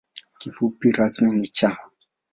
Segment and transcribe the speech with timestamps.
[0.39, 1.69] Kifupi rasmi ni ‘Cha’.